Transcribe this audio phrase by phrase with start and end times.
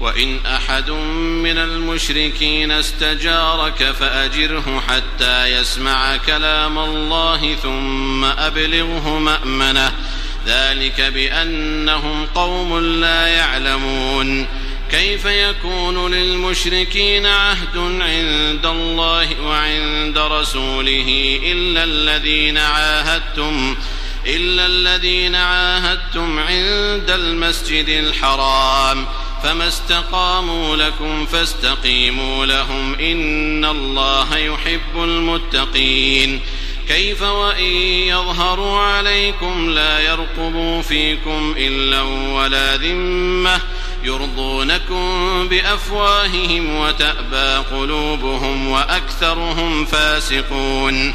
[0.00, 9.92] وإن أحد من المشركين استجارك فأجره حتى يسمع كلام الله ثم أبلغه مأمنة.
[10.46, 14.46] ذلك بأنهم قوم لا يعلمون.
[14.90, 23.76] كيف يكون للمشركين عهد عند الله وعند رسوله إلا الذين عاهدتم
[24.26, 29.06] إلا الذين عاهدتم عند المسجد الحرام؟
[29.42, 36.40] فما استقاموا لكم فاستقيموا لهم إن الله يحب المتقين
[36.88, 37.64] كيف وإن
[38.06, 42.02] يظهروا عليكم لا يرقبوا فيكم إلا
[42.34, 43.60] ولا ذمة
[44.04, 51.14] يرضونكم بأفواههم وتأبى قلوبهم وأكثرهم فاسقون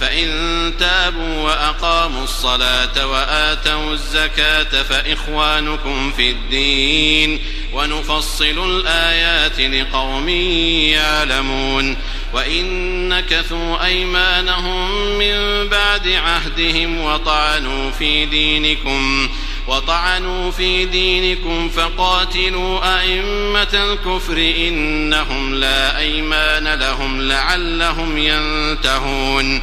[0.00, 7.40] فإن تابوا وأقاموا الصلاة وآتوا الزكاة فإخوانكم في الدين
[7.72, 11.96] ونفصل الآيات لقوم يعلمون
[12.34, 19.28] وإن نكثوا أيمانهم من بعد عهدهم وطعنوا في دينكم
[19.68, 29.62] وطعنوا في دينكم فقاتلوا أئمة الكفر إنهم لا أيمان لهم لعلهم ينتهون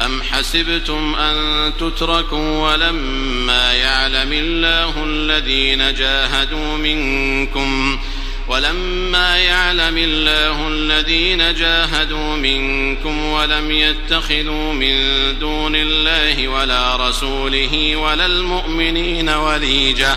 [0.00, 7.98] أم حسبتم أن تتركوا ولما يعلم الله الذين جاهدوا منكم
[8.48, 14.94] ولما يعلم الله الذين جاهدوا منكم ولم يتخذوا من
[15.38, 20.16] دون الله ولا رسوله ولا المؤمنين وليجة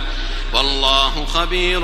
[0.54, 1.80] والله خبير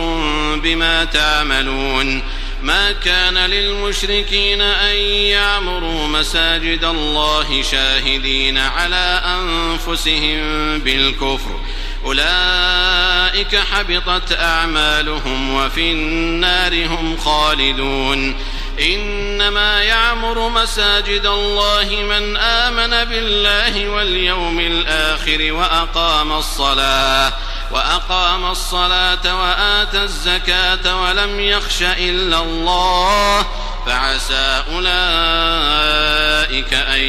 [0.55, 2.21] بما تعملون
[2.63, 11.59] ما كان للمشركين أن يعمروا مساجد الله شاهدين على أنفسهم بالكفر.
[12.05, 18.35] أولئك حبطت أعمالهم وفي النار هم خالدون.
[18.81, 27.33] إنما يعمر مساجد الله من آمن بالله واليوم الآخر وأقام الصلاة.
[27.71, 33.45] وأقام الصلاة وآتى الزكاة ولم يخش إلا الله
[33.85, 36.99] فعسى أولئك أن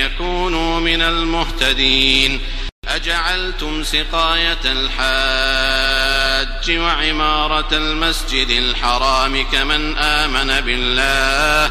[0.00, 2.40] يكونوا من المهتدين.
[2.88, 5.10] أجعلتم سقاية الحاج
[6.70, 11.70] وعمارة المسجد الحرام كمن آمن بالله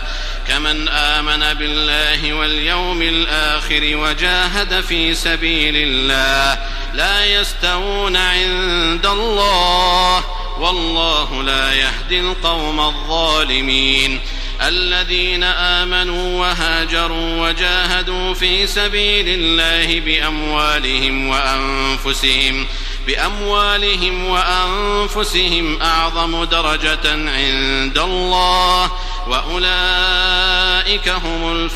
[0.49, 6.61] كمن آمن بالله واليوم الآخر وجاهد في سبيل الله
[6.93, 10.25] لا يستوون عند الله
[10.59, 14.19] والله لا يهدي القوم الظالمين
[14.61, 22.67] الذين آمنوا وهاجروا وجاهدوا في سبيل الله بأموالهم وأنفسهم
[23.07, 28.91] بأموالهم وأنفسهم أعظم درجة عند الله
[29.29, 31.69] وأولئك هم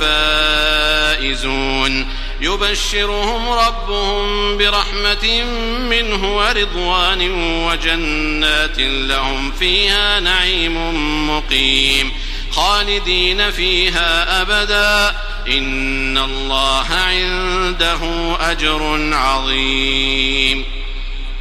[1.19, 2.07] الفائزون.
[2.41, 5.43] يبشرهم ربهم برحمة
[5.89, 7.31] منه ورضوان
[7.65, 12.11] وجنات لهم فيها نعيم مقيم.
[12.51, 15.15] خالدين فيها أبدا.
[15.47, 17.99] إن الله عنده
[18.51, 20.65] أجر عظيم.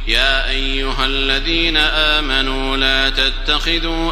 [0.07, 4.11] يا أيها الذين آمنوا لا تتخذوا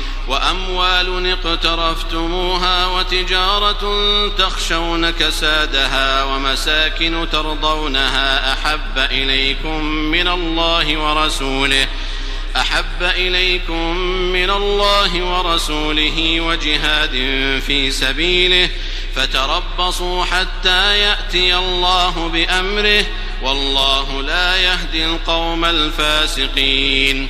[0.27, 3.83] وأموال اقترفتموها وتجارة
[4.37, 11.87] تخشون كسادها ومساكن ترضونها أحب إليكم من الله ورسوله
[12.55, 17.11] أحب إليكم من الله ورسوله وجهاد
[17.67, 18.69] في سبيله
[19.15, 23.05] فتربصوا حتى يأتي الله بأمره
[23.41, 27.29] والله لا يهدي القوم الفاسقين.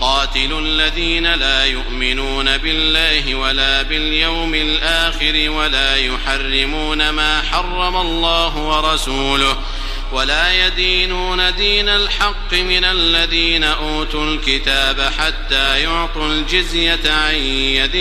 [0.00, 9.56] قاتلوا الذين لا يؤمنون بالله ولا باليوم الآخر ولا يحرمون ما حرم الله ورسوله
[10.12, 17.96] ولا يدينون دين الحق من الذين أوتوا الكتاب حتى يعطوا الجزية عن يد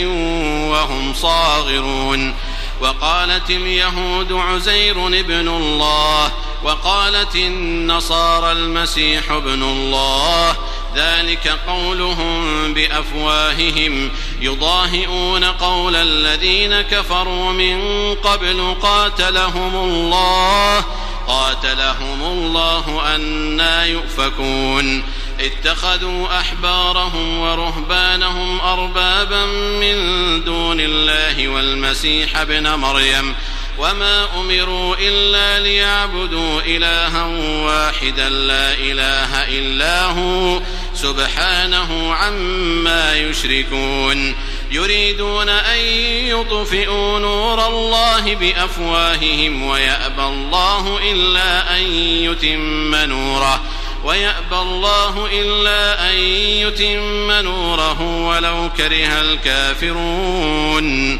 [0.72, 2.36] وهم صاغرون
[2.82, 6.32] وقالت اليهود عزير ابن الله
[6.64, 10.56] وقالت النصارى المسيح ابن الله
[10.98, 14.12] ذلك قولهم بأفواههم
[14.42, 17.80] يضاهئون قول الذين كفروا من
[18.16, 20.86] قبل قاتلهم الله
[21.28, 25.04] قاتلهم الله أنا يؤفكون.
[25.40, 29.46] اتخذوا أحبارهم ورهبانهم أربابا
[29.82, 29.96] من
[30.44, 33.36] دون الله والمسيح ابن مريم
[33.78, 37.26] وما أمروا إلا ليعبدوا إلها
[37.66, 40.62] واحدا لا إله إلا هو
[40.94, 44.36] سبحانه عما يشركون
[44.72, 45.80] يريدون أن
[46.28, 53.62] يطفئوا نور الله بأفواههم ويأبى الله إلا أن يتم نوره
[54.04, 61.20] ويأبى الله إلا أن يتم نوره ولو كره الكافرون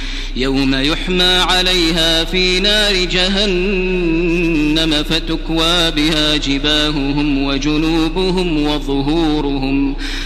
[0.35, 9.95] يوم يحمى عليها في نار جهنم فتكوى بها جباههم وجنوبهم وظهورهم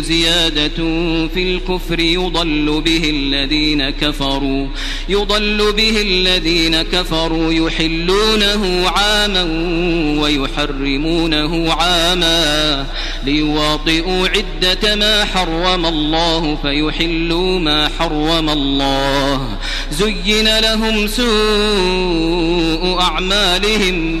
[0.00, 0.76] زيادة
[1.34, 4.66] في الكفر يضل به الذين كفروا
[5.08, 9.42] يضل به الذين كفروا يحلونه عاما
[10.20, 12.86] ويحرمونه عاما
[13.24, 19.58] ليواطئوا عدة ما حرم الله فيحلوا ما حرم الله
[19.90, 24.20] زين لهم سوء أعمالهم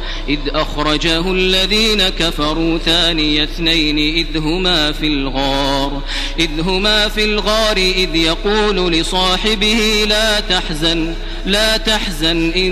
[0.29, 6.01] إذ أخرجه الذين كفروا ثاني اثنين إذ هما في الغار
[6.39, 11.13] إذ هما في الغار إذ يقول لصاحبه لا تحزن
[11.45, 12.71] لا تحزن إن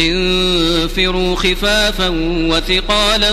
[0.00, 2.08] انفروا خفافا
[2.48, 3.32] وثقالا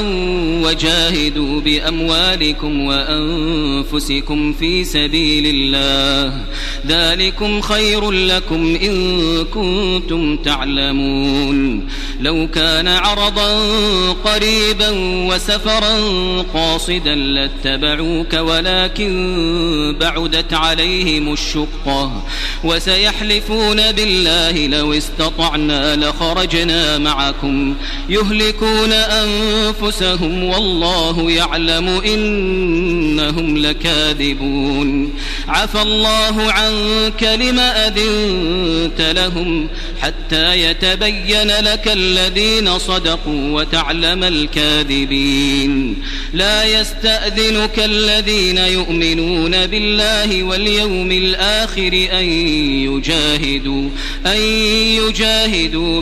[0.63, 6.45] وجاهدوا بأموالكم وأنفسكم في سبيل الله.
[6.87, 11.87] ذلكم خير لكم إن كنتم تعلمون.
[12.21, 13.59] لو كان عرضا
[14.13, 14.89] قريبا
[15.29, 15.97] وسفرا
[16.53, 22.23] قاصدا لاتبعوك ولكن بعدت عليهم الشقة.
[22.63, 25.95] وسيحلفون بالله لو استطعنا
[26.49, 27.75] لخرجنا معكم.
[28.09, 35.13] يهلكون أنفسهم والله يعلم إنهم لكاذبون.
[35.47, 39.67] عفى الله عنك لم أذنت لهم
[40.01, 46.03] حتى يتبين لك الذين صدقوا وتعلم الكاذبين.
[46.33, 52.25] لا يستأذنك الذين يؤمنون بالله واليوم الآخر أن
[52.89, 53.89] يجاهدوا
[54.25, 54.37] أن
[55.01, 56.01] يجاهدوا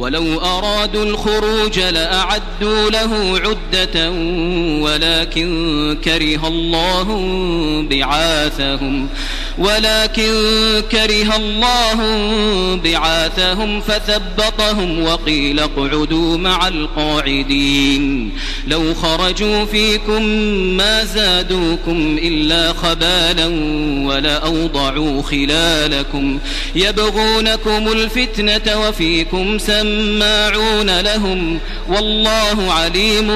[0.00, 4.10] ولو أرادوا الخروج لأعدوا له عدة
[4.80, 7.06] ولكن كره الله
[7.90, 9.08] بعاثهم.
[9.58, 10.32] ولكن
[10.92, 11.98] كره الله
[12.76, 18.32] بعاثهم فثبطهم وقيل اقعدوا مع القاعدين
[18.66, 20.22] لو خرجوا فيكم
[20.76, 23.46] ما زادوكم إلا خبالا
[24.06, 26.38] ولأوضعوا خلالكم
[26.74, 33.26] يبغونكم الفتنة وفيكم سماعون لهم والله عليم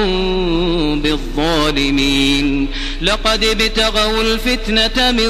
[1.01, 2.67] بالظالمين
[3.01, 5.29] لقد ابتغوا الفتنة من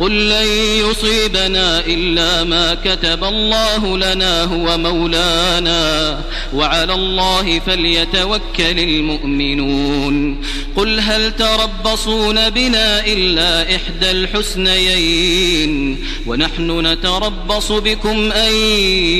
[0.00, 0.46] قل لن
[0.90, 6.20] يصيبنا إلا ما كتب الله لنا هو مولانا.
[6.54, 10.40] وعلى الله فليتوكل المؤمنون.
[10.76, 18.52] قل هل تربصون بنا إلا إحدى الحسنيين ونحن نتربص بكم أن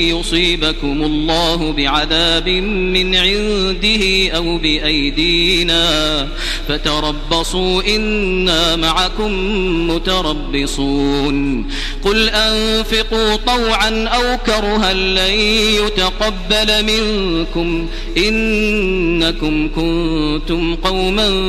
[0.09, 6.27] يصيبكم الله بعذاب من عنده أو بأيدينا
[6.67, 9.31] فتربصوا إنا معكم
[9.89, 11.65] متربصون
[12.03, 15.39] قل أنفقوا طوعا أو كرها لن
[15.85, 17.87] يتقبل منكم
[18.17, 21.48] إنكم كنتم قوما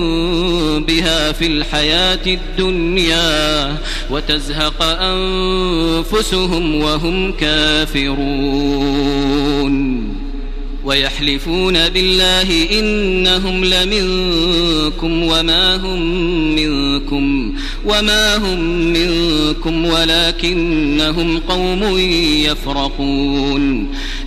[0.79, 3.77] بها في الحياة الدنيا
[4.09, 9.01] وتزهق أنفسهم وهم كافرون
[10.83, 16.01] ويحلفون بالله إنهم لمنكم وما هم
[16.55, 17.53] منكم
[17.85, 18.59] وما هم
[18.93, 21.97] منكم ولكنهم قوم
[22.45, 23.87] يفرقون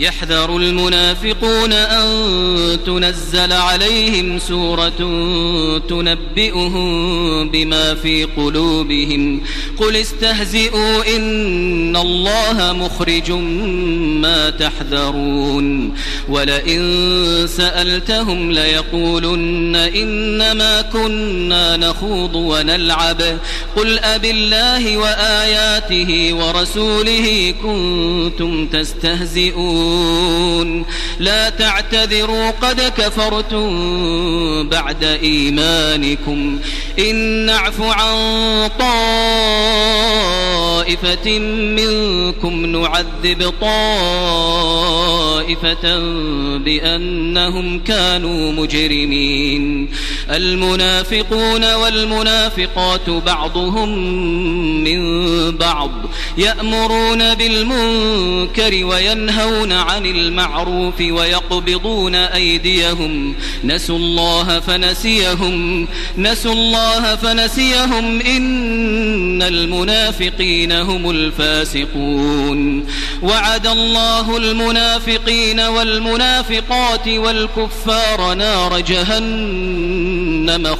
[0.00, 2.08] يحذر المنافقون أن
[2.86, 5.00] تنزل عليهم سورة
[5.88, 9.40] تنبئهم بما في قلوبهم.
[9.78, 13.30] قل استهزئوا إن الله مخرج
[14.22, 15.94] ما تحذرون.
[16.28, 16.80] ولئن
[17.56, 23.38] سألتهم ليقولن إنما كنا نخوض ونلعب.
[23.76, 29.89] قل أب الله وآياته ورسوله كنتم تستهزئون.
[29.90, 30.84] تعلمون
[31.18, 36.58] لا تعتذروا قد كفرتم بعد إيمانكم.
[36.98, 38.16] إن نعف عن
[40.78, 44.38] طائفة منكم نعذب طائفة
[46.58, 49.88] بأنهم كانوا مجرمين.
[50.30, 53.98] المنافقون والمنافقات بعضهم
[54.84, 55.00] من
[55.56, 55.90] بعض
[56.38, 63.34] يأمرون بالمنكر وينهون عن المعروف ويقبضون أيديهم.
[63.64, 65.88] نسوا الله فنسيهم.
[66.18, 68.20] نسوا الله فنسيهم.
[68.20, 72.86] إن المنافقين هم الفاسقون.
[73.22, 79.89] وعد الله المنافقين والمنافقات والكفار نار جهنم.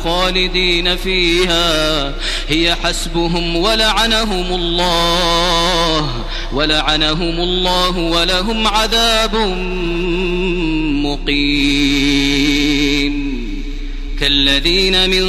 [0.04, 2.14] خالدين فيها.
[2.48, 9.36] هي حسبهم ولعنهم الله ولعنهم الله ولهم عذاب
[11.04, 12.20] مقيم.
[14.20, 15.26] كالذين من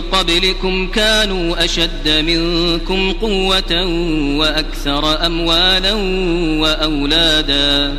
[0.00, 3.86] قبلكم كانوا أشد منكم قوة
[4.36, 5.92] وأكثر أموالا
[6.60, 7.98] وأولادا.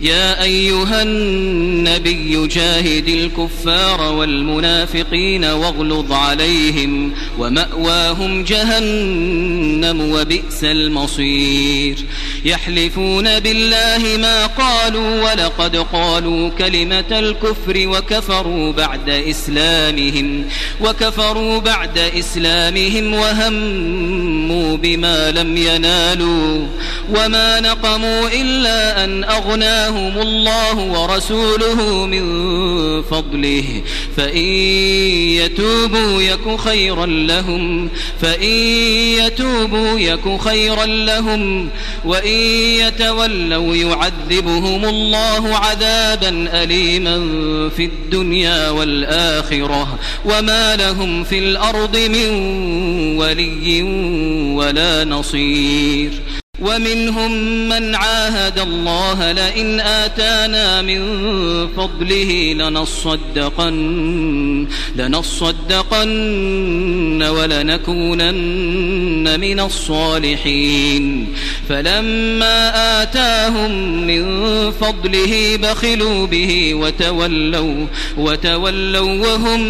[0.00, 11.96] يا أيها النبي جاهد الكفار والمنافقين واغلظ عليهم ومأواهم جهنم وبئس المصير.
[12.44, 20.44] يحلفون بالله ما قالوا ولقد قالوا كلمة الكفر وكفروا بعد إسلامهم
[20.80, 26.66] وكفروا بعد إسلامهم وهموا بما لم ينالوا
[27.10, 32.22] وما نقموا إلا أن أغناهم الله ورسوله من
[33.02, 33.64] فضله.
[34.16, 34.44] فإن
[35.36, 37.88] يتوبوا يك خيرا لهم.
[38.22, 38.52] فإن
[39.24, 41.68] يتوبوا يك خيرا لهم.
[42.04, 42.36] وإن
[42.80, 47.18] يتولوا يعذبهم الله عذابا أليما
[47.76, 49.98] في الدنيا والآخرة.
[50.24, 52.30] وما لهم في الأرض من
[53.16, 53.82] ولي
[54.56, 56.39] ولا نصير.
[56.60, 57.32] ومنهم
[57.68, 61.00] من عاهد الله لئن آتانا من
[61.68, 63.80] فضله لنصدقن
[64.96, 66.10] لنصدقن
[67.22, 68.60] ولنكونن
[69.40, 71.34] من الصالحين.
[71.68, 73.70] فلما آتاهم
[74.06, 74.24] من
[74.70, 79.60] فضله بخلوا به وتولوا وتولوا وهم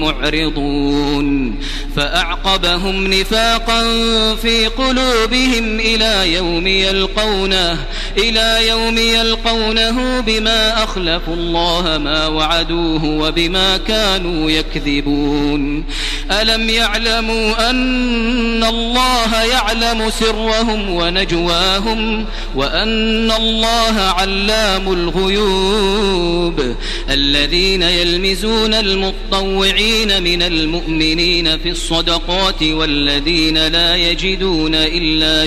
[0.00, 1.60] معرضون.
[1.96, 3.82] فأعقبهم نفاقا
[4.34, 7.78] في قلوبهم إلى يوم يلقونه
[8.18, 15.84] إلى يوم يلقونه بما أخلفوا الله ما وعدوه وبما كانوا يكذبون.
[16.30, 26.74] ألم يعلموا أن الله يعلم سرهم ونجواهم وأن الله علام الغيوب.
[27.10, 35.46] الذين يلمزون المطوعين من المؤمنين في الصدقات والذين لا يجدون إلا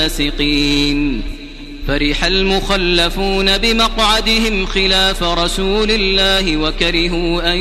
[1.87, 7.57] فرح المخلفون بمقعدهم خلاف رسول الله وكرهوا أن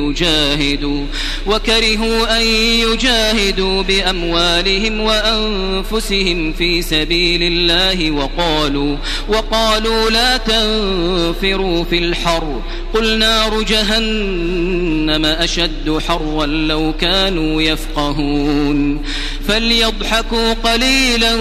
[0.00, 1.04] يجاهدوا
[1.46, 2.42] وكرهوا أن
[2.90, 8.96] يجاهدوا بأموالهم وأنفسهم في سبيل الله وقالوا
[9.28, 12.62] وقالوا لا تنفروا في الحر.
[12.94, 19.02] قل نار جهنم أشد حرا لو كانوا يفقهون.
[19.48, 21.34] فليضحكوا قليلا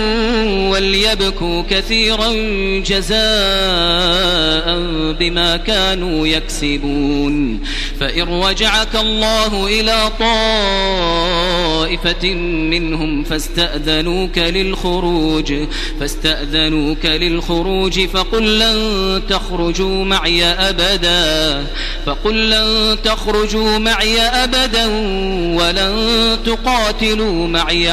[0.70, 2.32] وليبكوا كثيرا
[2.80, 3.14] جزاء
[5.20, 7.64] بما كانوا يكسبون.
[8.00, 10.12] فإن رجعك الله إلى
[11.80, 15.54] طائفة منهم فاستأذنوك للخروج
[16.00, 21.64] فاستأذنوك للخروج فقل لن تخرجوا معي أبدا
[22.06, 24.86] فقل لن تخرجوا معي أبدا
[25.58, 27.93] ولن تقاتلوا معي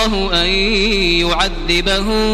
[0.33, 0.47] أن
[1.25, 2.31] يعذبهم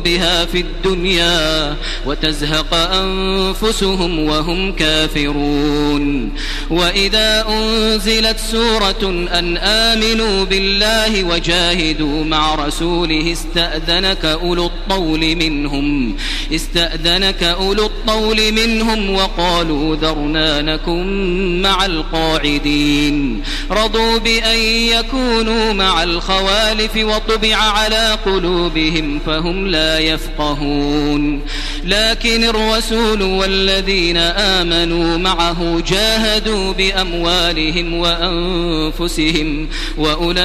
[0.00, 6.32] بها في الدنيا وتزهق أنفسهم وهم كافرون.
[6.70, 16.16] وإذا أنزلت سورة أن آمنوا بالله وجاهدوا مع رسوله استأذنك أولو الطول منهم
[16.54, 23.42] استأذنك أولو الطول منهم وقالوا ذرنا نكن مع القاعدين.
[23.70, 26.02] رضوا بأن يكونوا مع
[26.40, 31.42] الخوالف وطبع على قلوبهم فهم لا يفقهون.
[31.84, 40.40] لكن الرسول والذين آمنوا معه جاهدوا بأموالهم وأنفسهم وأولئك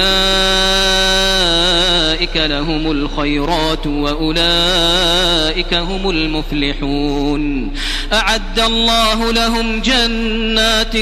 [2.36, 7.72] لهم الخيرات وأولئك هم المفلحون.
[8.12, 10.96] أعد الله لهم جنات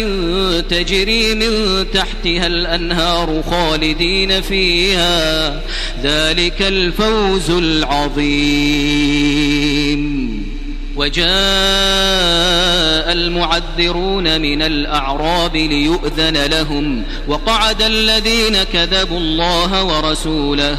[0.71, 4.84] تجري من تحتها الأنهار خالدين فيها
[6.03, 9.15] ذلك الفوز العظيم.
[10.97, 11.25] وجاء
[13.13, 20.79] المعذرون من الأعراب ليؤذن لهم وقعد الذين كذبوا الله ورسوله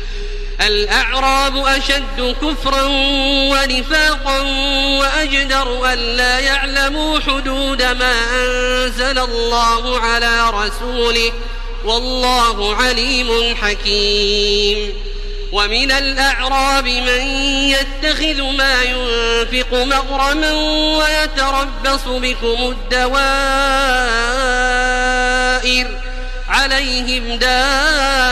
[0.61, 2.83] الأعراب أشد كفرا
[3.51, 4.41] ونفاقا
[4.99, 11.31] وأجدر ألا يعلموا حدود ما أنزل الله على رسوله
[11.85, 14.93] والله عليم حكيم.
[15.51, 17.21] ومن الأعراب من
[17.69, 20.51] يتخذ ما ينفق مغرما
[20.97, 23.21] ويتربص بكم الدوائر
[26.49, 28.31] عليهم دائرة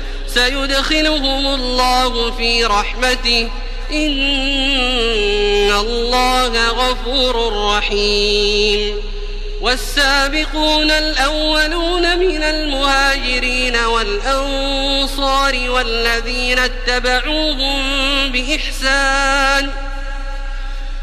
[0.33, 3.49] سيدخلهم الله في رحمته.
[3.91, 9.11] إن الله غفور رحيم.
[9.61, 17.81] والسابقون الأولون من المهاجرين والأنصار والذين اتبعوهم
[18.31, 19.69] بإحسان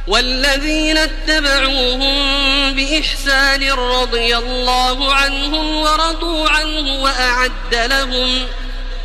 [0.06, 2.14] والذين اتبعوهم
[2.74, 8.46] بإحسان رضي الله عنهم ورضوا عنه وأعد لهم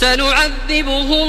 [0.00, 1.28] سنعذبهم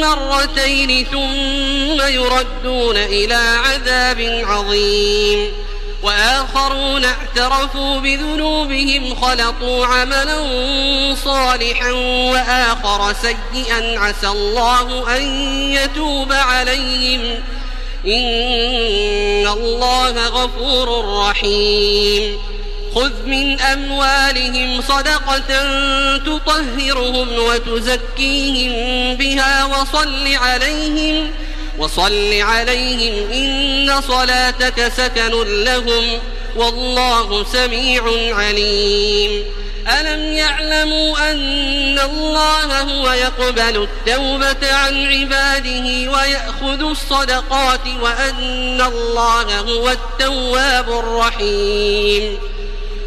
[0.00, 5.52] مرتين ثم يردون إلى عذاب عظيم.
[6.02, 10.36] وآخرون اعترفوا بذنوبهم خلطوا عملا
[11.24, 11.90] صالحا
[12.32, 15.22] وآخر سيئا عسى الله أن
[15.72, 17.20] يتوب عليهم.
[18.06, 22.38] إن الله غفور رحيم.
[22.94, 25.48] خذ من أموالهم صدقة
[26.18, 28.72] تطهرهم وتزكيهم
[29.16, 31.30] بها وصل عليهم
[31.78, 36.18] وصل عليهم إن صلاتك سكن لهم
[36.56, 38.02] والله سميع
[38.36, 39.44] عليم.
[40.00, 50.88] ألم يعلموا أن الله هو يقبل التوبة عن عباده ويأخذ الصدقات وأن الله هو التواب
[50.88, 52.38] الرحيم.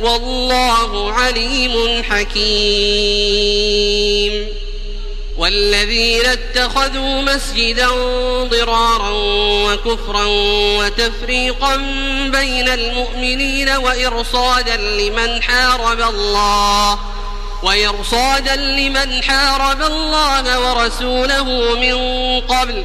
[0.00, 3.64] والله عليم حكيم.
[5.38, 7.88] والذين اتخذوا مسجدا
[8.44, 9.10] ضرارا
[9.68, 10.24] وكفرا
[10.78, 11.76] وتفريقا
[12.26, 16.98] بين المؤمنين وإرصادا لمن حارب الله
[17.62, 21.96] وإرصادا لمن حارب الله ورسوله من
[22.40, 22.84] قبل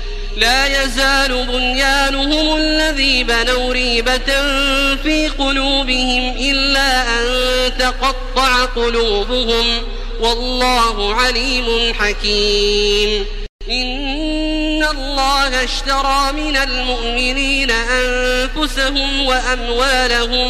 [0.37, 4.41] لا يزال بنيانهم الذي بنوا ريبة
[5.03, 7.27] في قلوبهم إلا أن
[7.79, 9.65] تقطع قلوبهم.
[10.19, 13.25] والله عليم حكيم.
[13.69, 20.47] إن الله اشترى من المؤمنين أنفسهم وأموالهم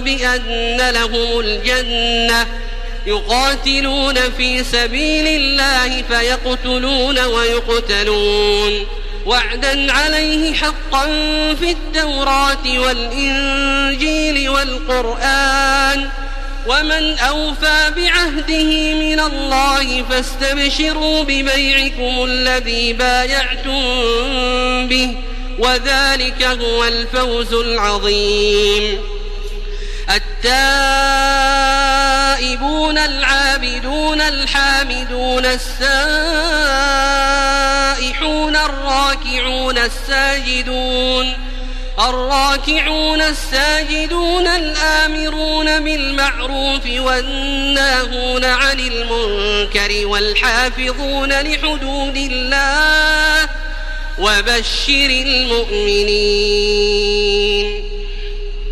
[0.00, 2.46] بأن لهم الجنة.
[3.06, 8.86] يقاتلون في سبيل الله فيقتلون ويقتلون.
[9.26, 11.04] وعدا عليه حقا
[11.54, 16.08] في التوراة والإنجيل والقرآن.
[16.66, 23.82] ومن أوفى بعهده من الله فاستبشروا ببيعكم الذي بايعتم
[24.88, 25.16] به
[25.58, 29.00] وذلك هو الفوز العظيم.
[32.44, 35.84] التائبون العابدون الحامدون السائحون
[38.64, 41.34] الراكعون الساجدون
[41.98, 53.48] الراكعون الساجدون الآمرون بالمعروف والناهون عن المنكر والحافظون لحدود الله
[54.18, 56.74] وبشر المؤمنين.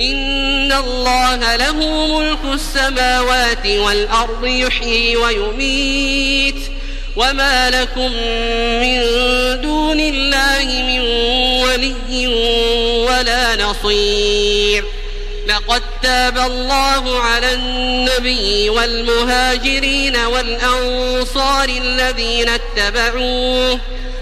[0.00, 6.56] إن الله له ملك السماوات والأرض يحيي ويميت
[7.16, 8.12] وما لكم
[8.80, 9.00] من
[9.60, 11.00] دون الله من
[11.64, 12.26] ولي
[13.06, 14.84] ولا نصير
[15.46, 23.80] لقد تاب الله على النبي والمهاجرين والأنصار الذين اتبعوه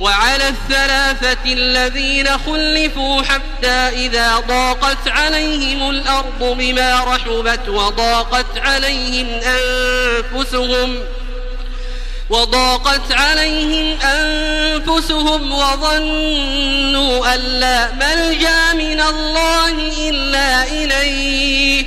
[0.00, 10.98] وعلى الثلاثة الذين خلفوا حتى إذا ضاقت عليهم الأرض بما رحبت وضاقت عليهم أنفسهم
[12.30, 21.86] وضاقت عليهم أنفسهم وظنوا أن لا ملجأ من الله إلا إليه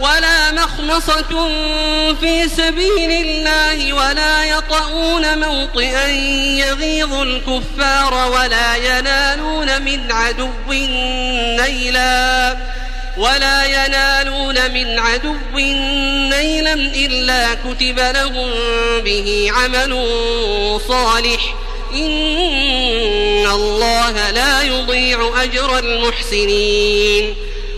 [0.00, 1.48] ولا مخمصة
[2.20, 6.08] في سبيل الله ولا يطؤون موطئا
[6.58, 10.50] يغيظ الكفار ولا ينالون من عدو
[11.60, 12.56] نيلا
[13.16, 15.36] ولا ينالون من عدو
[16.28, 18.50] نيلا إلا كتب لهم
[19.04, 20.08] به عمل
[20.88, 21.54] صالح.
[21.94, 27.49] إن الله لا يضيع أجر المحسنين.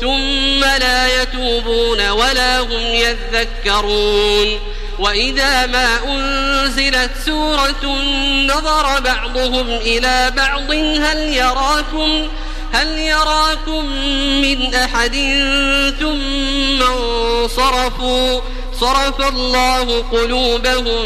[0.00, 4.58] ثم لا يتوبون ولا هم يذكرون.
[4.98, 8.02] وإذا ما أنزلت سورة
[8.46, 12.28] نظر بعضهم إلى بعض هل يراكم
[12.72, 13.86] هل يراكم
[14.42, 15.14] من أحد؟
[16.00, 18.40] ثم انصرفوا
[18.80, 21.04] صرف الله قلوبهم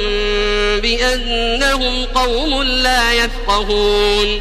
[0.81, 4.41] بأنهم قوم لا يفقهون.